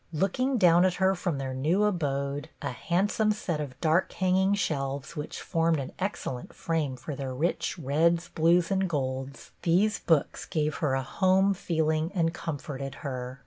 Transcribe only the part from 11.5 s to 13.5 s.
feeling and comforted her.